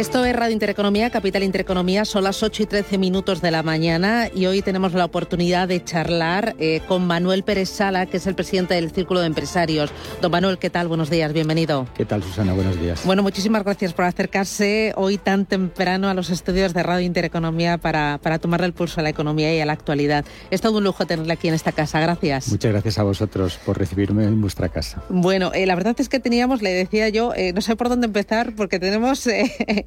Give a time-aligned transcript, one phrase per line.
[0.00, 4.30] Esto es Radio Intereconomía, Capital Intereconomía, son las 8 y 13 minutos de la mañana
[4.34, 8.34] y hoy tenemos la oportunidad de charlar eh, con Manuel Pérez Sala, que es el
[8.34, 9.92] presidente del Círculo de Empresarios.
[10.22, 10.88] Don Manuel, ¿qué tal?
[10.88, 11.86] Buenos días, bienvenido.
[11.94, 12.54] ¿Qué tal, Susana?
[12.54, 13.04] Buenos días.
[13.04, 18.18] Bueno, muchísimas gracias por acercarse hoy tan temprano a los estudios de Radio Intereconomía para,
[18.22, 20.24] para tomarle el pulso a la economía y a la actualidad.
[20.50, 22.48] Es todo un lujo tenerle aquí en esta casa, gracias.
[22.48, 25.02] Muchas gracias a vosotros por recibirme en vuestra casa.
[25.10, 28.06] Bueno, eh, la verdad es que teníamos, le decía yo, eh, no sé por dónde
[28.06, 29.28] empezar porque tenemos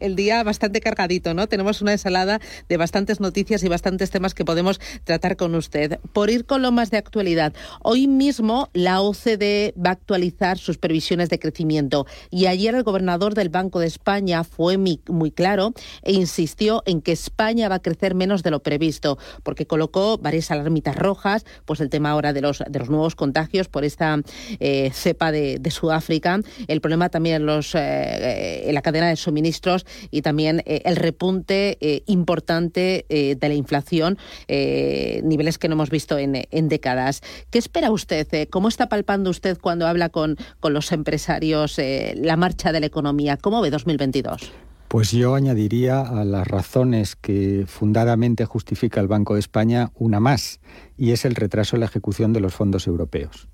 [0.04, 1.48] el día bastante cargadito, ¿no?
[1.48, 6.00] Tenemos una ensalada de bastantes noticias y bastantes temas que podemos tratar con usted.
[6.12, 10.78] Por ir con lo más de actualidad, hoy mismo la OCDE va a actualizar sus
[10.78, 15.00] previsiones de crecimiento y ayer el gobernador del Banco de España fue muy,
[15.32, 20.18] claro e insistió en que España va a crecer menos de lo previsto, porque colocó
[20.18, 24.20] varias alarmitas rojas, pues el tema ahora de los, de los nuevos contagios por esta
[24.60, 29.86] eh, cepa de, Sudáfrica, el problema también en, los, eh, en la cadena de suministros
[30.12, 35.90] y también eh, el repunte eh, importante eh, de la inflación, niveles que no hemos
[35.90, 37.22] visto en, en décadas.
[37.50, 38.28] ¿Qué espera usted?
[38.50, 41.80] ¿Cómo está palpando usted cuando habla con, con los empresarios
[42.16, 43.38] la marcha de la economía?
[43.38, 44.52] ¿Cómo ve 2022?
[44.94, 50.60] Pues yo añadiría a las razones que fundadamente justifica el Banco de España una más,
[50.98, 53.48] y es el retraso en la ejecución de los fondos europeos.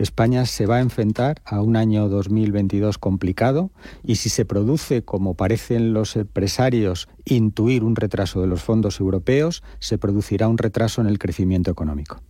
[0.00, 3.70] España se va a enfrentar a un año 2022 complicado
[4.02, 9.62] y si se produce, como parecen los empresarios, intuir un retraso de los fondos europeos,
[9.78, 12.22] se producirá un retraso en el crecimiento económico.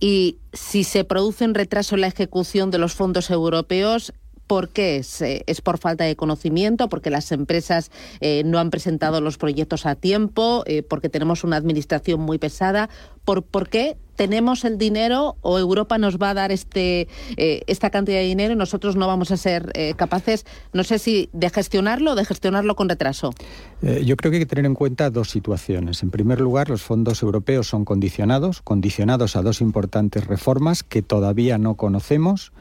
[0.00, 4.12] Y si se produce un retraso en la ejecución de los fondos europeos,
[4.50, 5.22] ¿Por qué es?
[5.22, 6.88] ¿Es por falta de conocimiento?
[6.88, 10.64] ¿Porque las empresas eh, no han presentado los proyectos a tiempo?
[10.66, 12.90] Eh, ¿Porque tenemos una administración muy pesada?
[13.24, 17.08] ¿Por, ¿Por qué tenemos el dinero o Europa nos va a dar este,
[17.38, 20.44] eh, esta cantidad de dinero y nosotros no vamos a ser eh, capaces,
[20.74, 23.32] no sé si de gestionarlo o de gestionarlo con retraso?
[23.80, 26.02] Eh, yo creo que hay que tener en cuenta dos situaciones.
[26.02, 31.56] En primer lugar, los fondos europeos son condicionados, condicionados a dos importantes reformas que todavía
[31.56, 32.52] no conocemos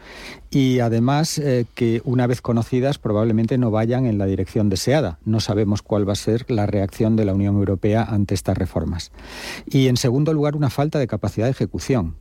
[0.51, 1.41] y además
[1.75, 5.19] que una vez conocidas probablemente no vayan en la dirección deseada.
[5.25, 9.11] No sabemos cuál va a ser la reacción de la Unión Europea ante estas reformas.
[9.67, 12.15] Y en segundo lugar, una falta de capacidad de ejecución.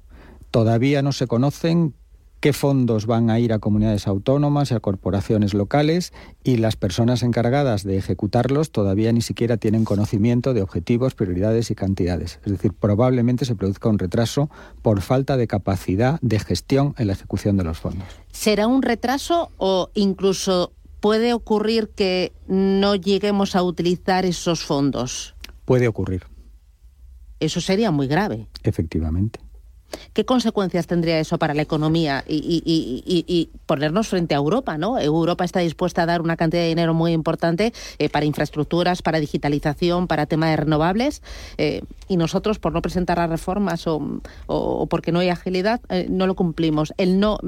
[0.51, 1.95] Todavía no se conocen
[2.41, 6.13] qué fondos van a ir a comunidades autónomas y a corporaciones locales
[6.45, 11.75] y las personas encargadas de ejecutarlos todavía ni siquiera tienen conocimiento de objetivos, prioridades y
[11.75, 12.41] cantidades.
[12.45, 14.51] Es decir, probablemente se produzca un retraso
[14.83, 18.09] por falta de capacidad de gestión en la ejecución de los fondos.
[18.33, 25.35] ¿Será un retraso o incluso puede ocurrir que no lleguemos a utilizar esos fondos?
[25.65, 26.23] Puede ocurrir.
[27.41, 28.49] Eso sería muy grave.
[28.63, 29.41] Efectivamente.
[30.13, 34.77] ¿Qué consecuencias tendría eso para la economía y, y, y, y, ponernos frente a Europa?
[34.77, 34.99] ¿no?
[34.99, 39.21] Europa está dispuesta a dar una cantidad de dinero muy importante eh, para infraestructuras, para
[39.21, 41.23] digitalización, para temas de renovables,
[41.57, 43.97] eh, y nosotros, por no presentar las reformas o,
[44.47, 46.93] o, o porque no hay agilidad, eh, no lo cumplimos.
[46.97, 47.39] El no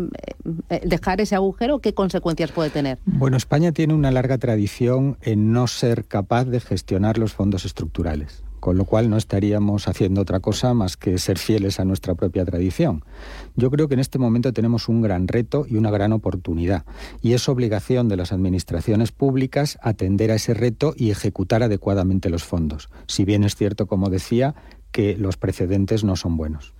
[0.84, 2.98] dejar ese agujero, ¿qué consecuencias puede tener?
[3.04, 8.42] Bueno, España tiene una larga tradición en no ser capaz de gestionar los fondos estructurales
[8.60, 12.44] con lo cual no estaríamos haciendo otra cosa más que ser fieles a nuestra propia
[12.44, 13.04] tradición.
[13.56, 16.84] Yo creo que en este momento tenemos un gran reto y una gran oportunidad,
[17.22, 22.44] y es obligación de las administraciones públicas atender a ese reto y ejecutar adecuadamente los
[22.44, 22.90] fondos.
[23.06, 24.54] Si bien es cierto, como decía,
[24.92, 26.72] que los precedentes no son buenos.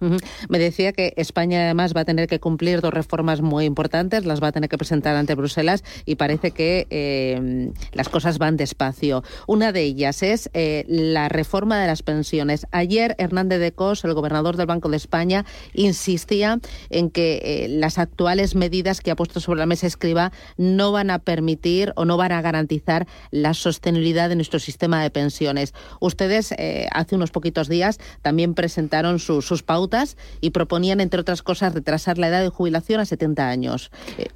[0.48, 4.42] Me decía que España además va a tener que cumplir dos reformas muy importantes, las
[4.42, 9.22] va a tener que presentar ante Bruselas y parece que eh, las cosas van despacio.
[9.46, 12.66] Una de ellas es eh, la reforma de las pensiones.
[12.72, 16.58] Ayer Hernández de Cos, el gobernador del Banco de España, insistía
[16.90, 21.10] en que eh, las actuales medidas que ha puesto sobre la mesa escriba no van
[21.10, 25.74] a permitir o no van a garantizar la sostenibilidad de nuestro sistema de pensiones.
[26.00, 31.42] Ustedes eh, hace unos poquitos días también presentaron su, sus pautas y proponían, entre otras
[31.42, 33.90] cosas, retrasar la edad de jubilación a 70 años.
[34.18, 34.28] Eh.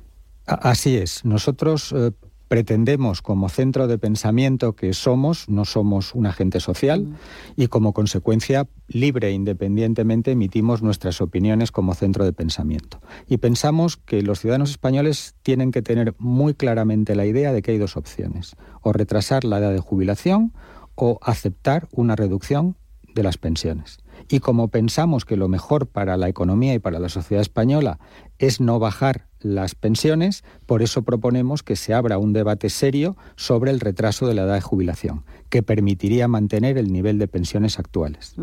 [0.46, 1.25] Así es.
[1.25, 2.11] Nosotros eh,
[2.49, 7.16] Pretendemos, como centro de pensamiento que somos, no somos un agente social
[7.56, 13.00] y como consecuencia, libre e independientemente, emitimos nuestras opiniones como centro de pensamiento.
[13.26, 17.72] Y pensamos que los ciudadanos españoles tienen que tener muy claramente la idea de que
[17.72, 20.52] hay dos opciones, o retrasar la edad de jubilación
[20.94, 22.76] o aceptar una reducción
[23.14, 23.99] de las pensiones.
[24.28, 27.99] Y como pensamos que lo mejor para la economía y para la sociedad española
[28.38, 33.70] es no bajar las pensiones, por eso proponemos que se abra un debate serio sobre
[33.70, 38.34] el retraso de la edad de jubilación, que permitiría mantener el nivel de pensiones actuales.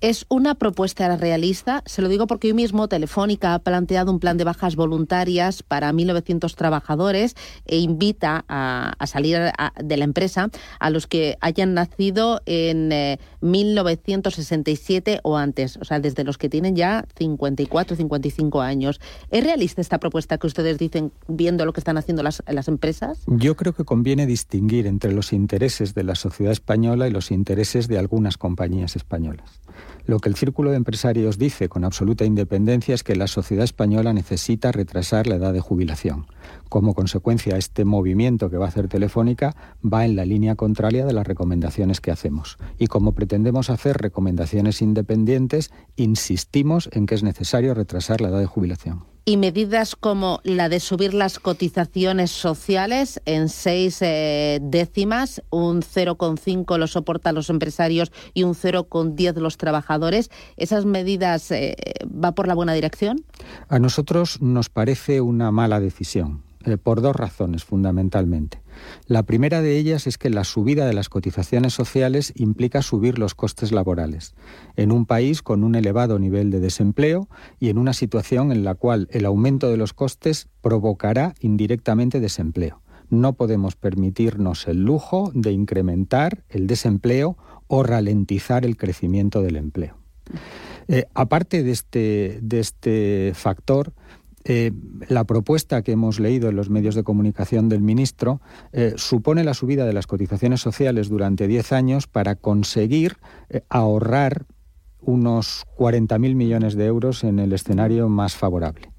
[0.00, 4.36] Es una propuesta realista, se lo digo porque hoy mismo Telefónica ha planteado un plan
[4.36, 7.34] de bajas voluntarias para 1.900 trabajadores
[7.66, 9.38] e invita a, salir
[9.82, 15.98] de la empresa a los que hayan nacido en 1967 eh, o antes, o sea,
[15.98, 19.00] desde los que tienen ya 54, 55 años.
[19.32, 23.24] ¿Es realista esta propuesta que ustedes dicen viendo lo que están haciendo las, las empresas?
[23.26, 27.88] Yo creo que conviene distinguir entre los intereses de la sociedad española y los intereses
[27.88, 29.60] de algunas compañías españolas.
[30.08, 34.14] Lo que el Círculo de Empresarios dice con absoluta independencia es que la sociedad española
[34.14, 36.28] necesita retrasar la edad de jubilación.
[36.70, 41.12] Como consecuencia, este movimiento que va a hacer Telefónica va en la línea contraria de
[41.12, 42.56] las recomendaciones que hacemos.
[42.78, 48.46] Y como pretendemos hacer recomendaciones independientes, insistimos en que es necesario retrasar la edad de
[48.46, 55.82] jubilación y medidas como la de subir las cotizaciones sociales en seis eh, décimas, un
[55.82, 60.30] 0,5 lo soportan los empresarios y un 0,10 los trabajadores.
[60.56, 61.76] ¿Esas medidas eh,
[62.06, 63.22] va por la buena dirección?
[63.68, 68.60] A nosotros nos parece una mala decisión, eh, por dos razones fundamentalmente.
[69.06, 73.34] La primera de ellas es que la subida de las cotizaciones sociales implica subir los
[73.34, 74.34] costes laborales,
[74.76, 77.28] en un país con un elevado nivel de desempleo
[77.58, 82.82] y en una situación en la cual el aumento de los costes provocará indirectamente desempleo.
[83.10, 89.96] No podemos permitirnos el lujo de incrementar el desempleo o ralentizar el crecimiento del empleo.
[90.88, 93.92] Eh, aparte de este, de este factor,
[94.50, 94.72] eh,
[95.08, 98.40] la propuesta que hemos leído en los medios de comunicación del ministro
[98.72, 103.18] eh, supone la subida de las cotizaciones sociales durante 10 años para conseguir
[103.50, 104.46] eh, ahorrar
[105.02, 108.90] unos 40.000 millones de euros en el escenario más favorable.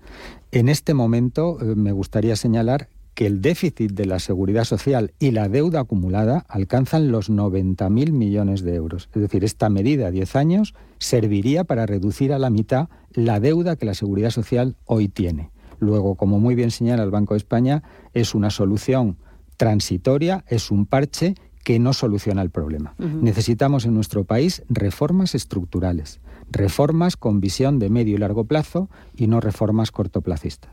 [0.51, 2.87] En este momento me gustaría señalar
[3.19, 8.61] que el déficit de la seguridad social y la deuda acumulada alcanzan los 90.000 millones
[8.61, 9.09] de euros.
[9.13, 13.75] Es decir, esta medida a 10 años serviría para reducir a la mitad la deuda
[13.75, 15.51] que la seguridad social hoy tiene.
[15.79, 17.83] Luego, como muy bien señala el Banco de España,
[18.13, 19.17] es una solución
[19.57, 22.95] transitoria, es un parche que no soluciona el problema.
[22.97, 26.19] Necesitamos en nuestro país reformas estructurales
[26.51, 30.71] reformas con visión de medio y largo plazo y no reformas cortoplacistas.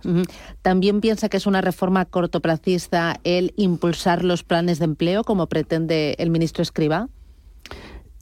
[0.63, 6.17] ¿También piensa que es una reforma cortoplacista el impulsar los planes de empleo como pretende
[6.19, 7.09] el ministro Escriba?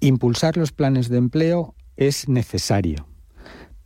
[0.01, 3.07] Impulsar los planes de empleo es necesario,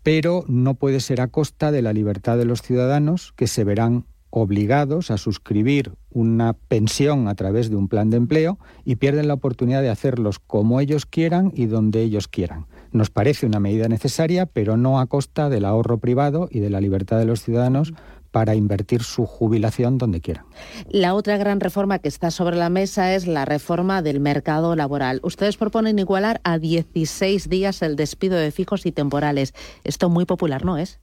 [0.03, 4.07] pero no puede ser a costa de la libertad de los ciudadanos que se verán
[4.31, 9.35] obligados a suscribir una pensión a través de un plan de empleo y pierden la
[9.35, 12.67] oportunidad de hacerlos como ellos quieran y donde ellos quieran.
[12.93, 16.81] Nos parece una medida necesaria, pero no a costa del ahorro privado y de la
[16.81, 17.93] libertad de los ciudadanos
[18.31, 20.45] para invertir su jubilación donde quieran.
[20.89, 25.21] La otra gran reforma que está sobre la mesa es la reforma del mercado laboral.
[25.23, 29.55] Ustedes proponen igualar a 16 días el despido de fijos y temporales.
[29.85, 31.01] Esto muy popular, ¿no es?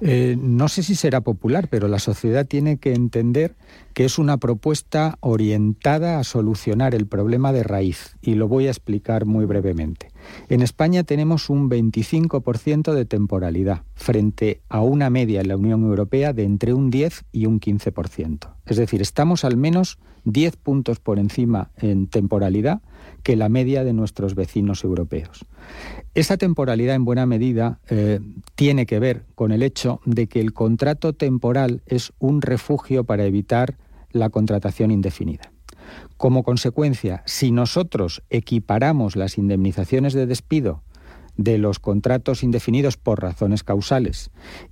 [0.00, 3.56] Eh, no sé si será popular, pero la sociedad tiene que entender
[3.94, 8.70] que es una propuesta orientada a solucionar el problema de raíz y lo voy a
[8.70, 10.10] explicar muy brevemente.
[10.48, 16.32] En España tenemos un 25% de temporalidad frente a una media en la Unión Europea
[16.32, 18.54] de entre un 10 y un 15%.
[18.66, 22.82] Es decir, estamos al menos 10 puntos por encima en temporalidad
[23.22, 25.44] que la media de nuestros vecinos europeos.
[26.14, 28.20] Esa temporalidad en buena medida eh,
[28.54, 33.24] tiene que ver con el hecho de que el contrato temporal es un refugio para
[33.24, 33.76] evitar
[34.10, 35.52] la contratación indefinida.
[36.16, 40.82] Como consecuencia, si nosotros equiparamos las indemnizaciones de despido
[41.36, 44.30] de los contratos indefinidos por razones causales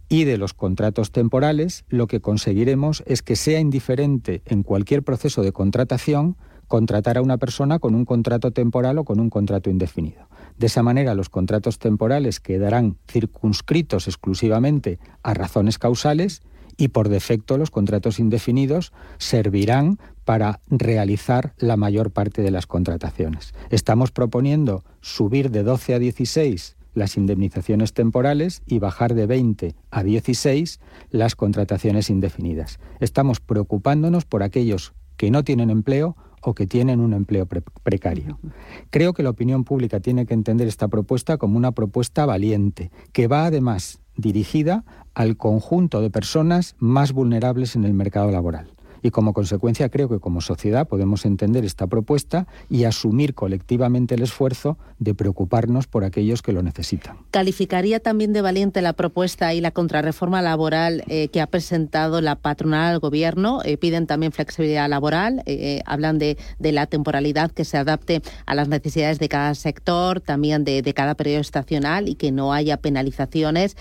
[0.09, 5.43] y de los contratos temporales, lo que conseguiremos es que sea indiferente en cualquier proceso
[5.43, 10.29] de contratación contratar a una persona con un contrato temporal o con un contrato indefinido.
[10.59, 16.43] De esa manera, los contratos temporales quedarán circunscritos exclusivamente a razones causales
[16.77, 23.55] y por defecto los contratos indefinidos servirán para realizar la mayor parte de las contrataciones.
[23.71, 30.03] Estamos proponiendo subir de 12 a 16 las indemnizaciones temporales y bajar de 20 a
[30.03, 30.81] 16
[31.11, 32.81] las contrataciones indefinidas.
[32.99, 38.41] Estamos preocupándonos por aquellos que no tienen empleo o que tienen un empleo precario.
[38.91, 43.29] Creo que la opinión pública tiene que entender esta propuesta como una propuesta valiente, que
[43.29, 48.76] va además dirigida al conjunto de personas más vulnerables en el mercado laboral
[49.07, 54.23] y como consecuencia creo que como sociedad podemos entender esta propuesta y asumir colectivamente el
[54.23, 57.19] esfuerzo de preocuparnos por aquellos que lo necesitan.
[57.31, 62.35] ¿Calificaría también de valiente la propuesta y la contrarreforma laboral eh, que ha presentado la
[62.35, 63.61] patronal al gobierno?
[63.65, 68.69] Eh, piden también flexibilidad laboral, eh, hablan de, la temporalidad que se adapte a las
[68.69, 73.77] necesidades de cada sector, también de, de cada periodo estacional y que no haya penalizaciones.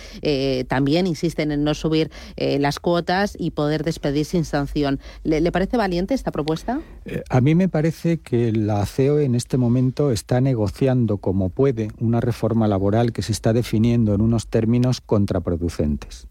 [0.68, 5.00] también insisten en no subir las cuotas y poder despedir sin sanción.
[5.24, 6.82] ¿Le, parece valiente esta propuesta?
[7.06, 11.90] Eh, a mí me parece que la CEOE en este momento está negociando como puede
[12.00, 16.28] una reforma laboral que se está definiendo en unos términos contraproducentes.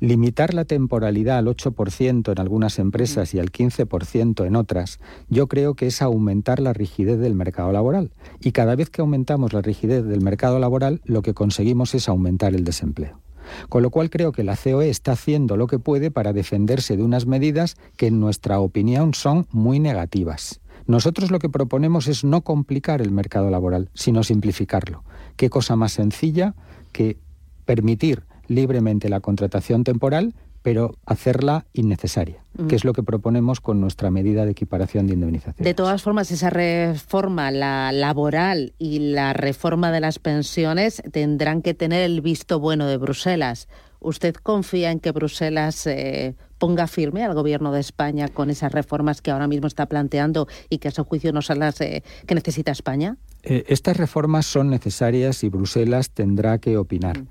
[0.00, 5.74] Limitar la temporalidad al 8% en algunas empresas y al 15% en otras, yo creo
[5.74, 8.10] que es aumentar la rigidez del mercado laboral.
[8.40, 12.54] Y cada vez que aumentamos la rigidez del mercado laboral, lo que conseguimos es aumentar
[12.54, 13.23] el desempleo.
[13.68, 17.02] Con lo cual creo que la COE está haciendo lo que puede para defenderse de
[17.02, 20.60] unas medidas que en nuestra opinión son muy negativas.
[20.86, 25.02] Nosotros lo que proponemos es no complicar el mercado laboral, sino simplificarlo.
[25.36, 26.54] ¿Qué cosa más sencilla
[26.92, 27.18] que
[27.64, 30.34] permitir libremente la contratación temporal
[30.64, 32.68] pero hacerla innecesaria, mm.
[32.68, 35.62] que es lo que proponemos con nuestra medida de equiparación de indemnización.
[35.62, 41.74] De todas formas, esa reforma, la laboral y la reforma de las pensiones tendrán que
[41.74, 43.68] tener el visto bueno de Bruselas.
[44.00, 49.20] ¿Usted confía en que Bruselas eh, ponga firme al Gobierno de España con esas reformas
[49.20, 52.34] que ahora mismo está planteando y que a su juicio no son las eh, que
[52.34, 53.18] necesita España?
[53.42, 57.18] Eh, estas reformas son necesarias y Bruselas tendrá que opinar.
[57.18, 57.26] Mm.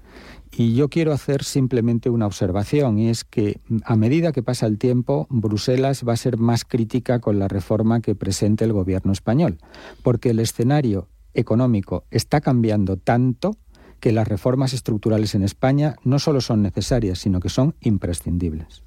[0.55, 4.77] Y yo quiero hacer simplemente una observación, y es que a medida que pasa el
[4.77, 9.57] tiempo, Bruselas va a ser más crítica con la reforma que presente el gobierno español,
[10.03, 13.57] porque el escenario económico está cambiando tanto
[14.03, 18.83] que las reformas estructurales en España no solo son necesarias, sino que son imprescindibles.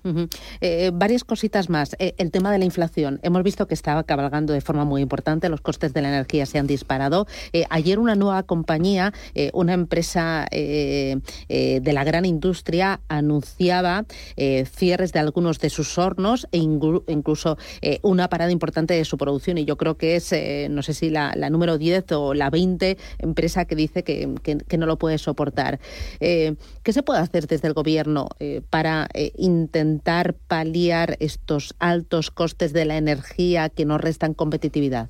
[0.61, 1.97] Eh, varias cositas más.
[1.99, 3.19] Eh, el tema de la inflación.
[3.23, 6.59] Hemos visto que estaba cabalgando de forma muy importante, los costes de la energía se
[6.59, 7.27] han disparado.
[7.55, 9.15] Eh, ayer una nueva compañía,
[9.55, 14.05] una empresa de la gran industria, anunciaba
[14.37, 17.57] cierres de algunos de sus hornos e incluso
[18.03, 19.57] una parada importante de su producción.
[19.57, 20.35] Y yo creo que es,
[20.71, 24.85] no sé si la, número 10 o la 20 empresa que dice que, que no
[24.85, 25.79] lo puede puede soportar.
[26.19, 32.33] Eh, ¿Qué se puede hacer desde el Gobierno eh, para eh, intentar paliar estos altos
[32.33, 35.09] costes de la energía que nos restan competitividad?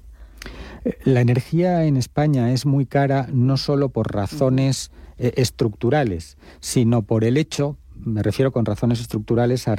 [1.05, 7.38] La energía en España es muy cara no solo por razones estructurales, sino por el
[7.38, 9.75] hecho me refiero con razones estructurales a,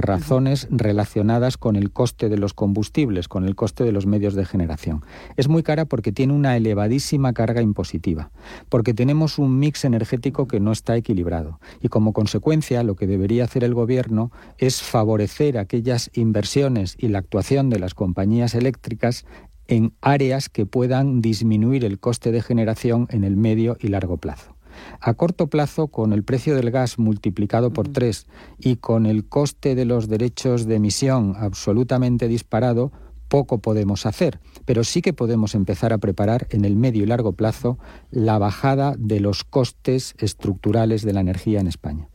[0.00, 4.44] razones relacionadas con el coste de los combustibles, con el coste de los medios de
[4.44, 5.04] generación.
[5.36, 8.30] Es muy cara porque tiene una elevadísima carga impositiva,
[8.68, 13.44] porque tenemos un mix energético que no está equilibrado y como consecuencia lo que debería
[13.44, 19.24] hacer el gobierno es favorecer aquellas inversiones y la actuación de las compañías eléctricas
[19.68, 24.51] en áreas que puedan disminuir el coste de generación en el medio y largo plazo.
[25.00, 28.26] A corto plazo, con el precio del gas multiplicado por tres
[28.58, 32.92] y con el coste de los derechos de emisión absolutamente disparado,
[33.32, 37.32] poco podemos hacer, pero sí que podemos empezar a preparar en el medio y largo
[37.32, 37.78] plazo
[38.10, 42.10] la bajada de los costes estructurales de la energía en España.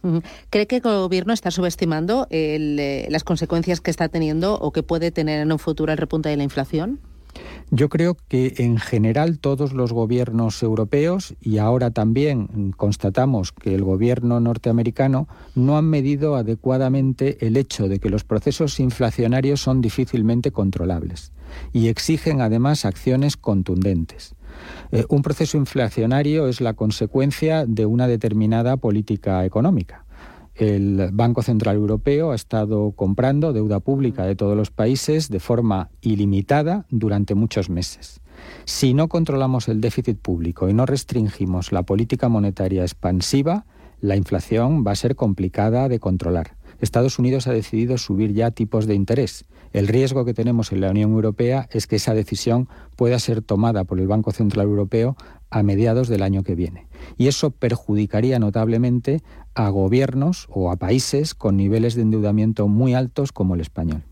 [0.51, 5.09] ¿Cree que el Gobierno está subestimando eh, las consecuencias que está teniendo o que puede
[5.09, 6.99] tener en un futuro el repunte de la inflación?
[7.70, 13.84] Yo creo que en general todos los gobiernos europeos y ahora también constatamos que el
[13.84, 20.51] gobierno norteamericano no han medido adecuadamente el hecho de que los procesos inflacionarios son difícilmente
[20.51, 21.34] controlables
[21.74, 24.36] y exigen además acciones contundentes.
[24.91, 30.06] Eh, un proceso inflacionario es la consecuencia de una determinada política económica
[30.57, 35.89] el Banco Central Europeo ha estado comprando deuda pública de todos los países de forma
[36.01, 38.21] ilimitada durante muchos meses.
[38.65, 43.65] Si no controlamos el déficit público y no restringimos la política monetaria expansiva,
[43.99, 46.55] la inflación va a ser complicada de controlar.
[46.79, 49.45] Estados Unidos ha decidido subir ya tipos de interés.
[49.73, 53.83] El riesgo que tenemos en la Unión Europea es que esa decisión pueda ser tomada
[53.83, 55.17] por el Banco Central Europeo
[55.49, 56.87] a mediados del año que viene.
[57.17, 59.21] Y eso perjudicaría notablemente
[59.53, 64.03] a gobiernos o a países con niveles de endeudamiento muy altos como el español.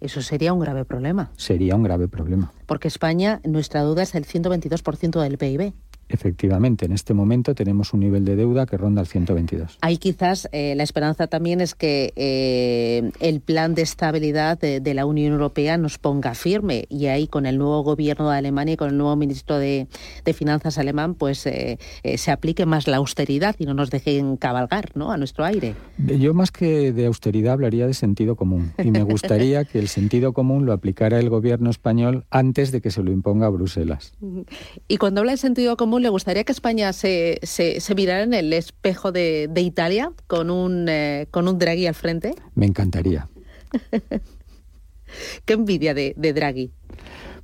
[0.00, 1.30] Eso sería un grave problema.
[1.36, 2.52] Sería un grave problema.
[2.66, 5.72] Porque España, nuestra duda es el 122% del PIB.
[6.08, 9.78] Efectivamente, en este momento tenemos un nivel de deuda que ronda el 122.
[9.80, 15.06] Ahí quizás eh, la esperanza también es que eh, el plan de estabilidad de, la
[15.06, 18.90] Unión Europea nos ponga firme y ahí con el nuevo gobierno de Alemania y con
[18.90, 19.88] el nuevo ministro de,
[20.34, 21.78] Finanzas alemán, pues eh,
[22.16, 25.12] se aplique más la austeridad y no nos dejen cabalgar ¿no?
[25.12, 25.76] a nuestro aire.
[25.96, 30.32] Yo más que de austeridad hablaría de sentido común y me gustaría que el sentido
[30.32, 34.12] común lo aplicara el gobierno español antes de que se lo imponga a Bruselas.
[34.86, 38.52] Y cuando habla de sentido común, ¿le gustaría que España se, se, mirara en el
[38.52, 42.34] espejo de, Italia con un, eh, con un Draghi al frente?
[42.54, 43.28] Me encantaría.
[45.44, 46.70] Qué envidia de, Draghi.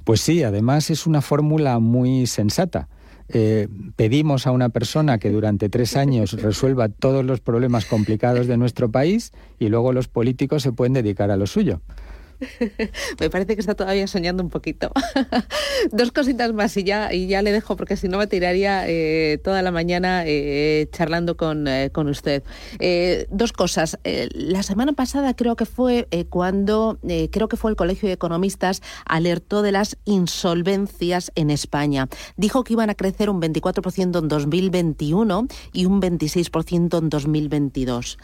[0.05, 2.89] Pues sí, además es una fórmula muy sensata.
[3.29, 8.57] Eh, pedimos a una persona que durante tres años resuelva todos los problemas complicados de
[8.57, 11.81] nuestro país y luego los políticos se pueden dedicar a lo suyo.
[13.21, 14.91] me parece que está todavía soñando un poquito.
[15.93, 19.39] Dos cositas más y ya, y ya le dejo porque si no me tiraría eh,
[19.43, 22.43] toda la mañana eh, charlando con, eh, con usted.
[23.31, 23.99] dos cosas.
[24.05, 26.99] la semana pasada creo que fue cuando,
[27.31, 32.09] creo que fue el Colegio de Economistas, alertó de las insolvencias en España.
[32.37, 38.19] Dijo que iban a crecer un 24% en 2021 y un 26% en 2022.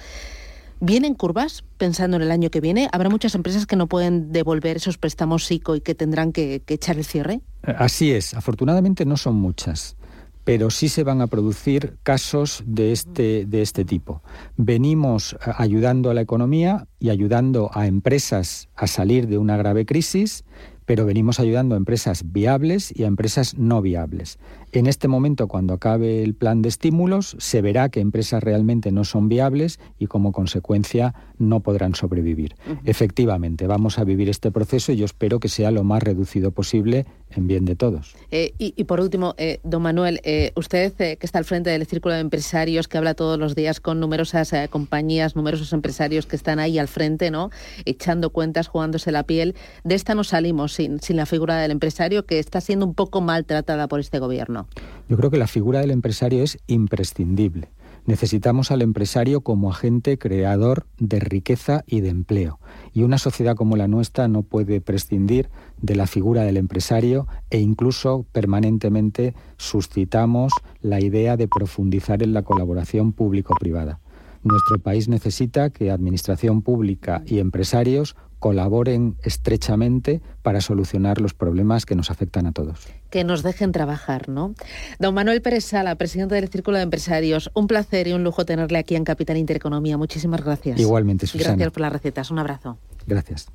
[0.80, 2.88] ¿Vienen curvas pensando en el año que viene?
[2.92, 6.98] ¿Habrá muchas empresas que no pueden devolver esos préstamos SICO y que tendrán que, echar
[6.98, 7.40] el cierre?
[7.62, 8.34] Eh, así es.
[8.34, 9.96] Afortunadamente no son muchas
[10.44, 14.22] pero sí se van a producir casos de este, de este tipo.
[14.56, 19.86] Venimos eh, ayudando a la economía y ayudando a empresas a salir de una grave
[19.86, 20.44] crisis,
[20.86, 24.38] pero venimos ayudando a empresas viables y a empresas no viables.
[24.72, 29.04] En este momento, cuando acabe el plan de estímulos, se verá que empresas realmente no
[29.04, 32.56] son viables y como consecuencia no podrán sobrevivir.
[32.84, 37.06] Efectivamente, vamos a vivir este proceso y yo espero que sea lo más reducido posible
[37.30, 38.14] en bien de todos.
[38.30, 42.14] Eh, y, por último, eh, don Manuel, eh, usted que está al frente del Círculo
[42.14, 46.78] de Empresarios, que habla todos los días con numerosas compañías, numerosos empresarios que están ahí
[46.78, 47.50] al frente, ¿no?
[47.84, 52.38] echando cuentas, jugándose la piel, de esta no salimos sin, la figura del empresario que
[52.38, 54.68] está siendo un poco maltratada por este gobierno.
[55.08, 57.68] Yo creo que la figura del empresario es imprescindible.
[58.04, 62.60] Necesitamos al empresario como agente creador de riqueza y de empleo.
[62.92, 65.48] Y una sociedad como la nuestra no puede prescindir
[65.82, 72.42] de la figura del empresario e incluso permanentemente suscitamos la idea de profundizar en la
[72.42, 73.98] colaboración público-privada.
[74.44, 78.14] Nuestro país necesita que administración pública y empresarios
[78.46, 82.78] colaboren estrechamente para solucionar los problemas que nos afectan a todos.
[83.10, 84.54] Que nos dejen trabajar, ¿no?
[85.00, 88.78] Don Manuel Pérez Sala, presidente del Círculo de Empresarios, un placer y un lujo tenerle
[88.78, 89.98] aquí en Capital Intereconomía.
[89.98, 90.78] Muchísimas gracias.
[90.78, 91.56] Igualmente, Susana.
[91.56, 92.30] Gracias por las recetas.
[92.30, 92.78] Un abrazo.
[93.04, 93.48] Gracias.